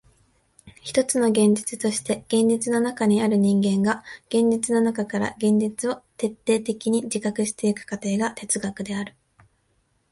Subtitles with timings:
[0.81, 9.13] ひとつの現実として現実の中にある人間が現実の中から現実を徹底的に自覚してゆく過程が哲学である。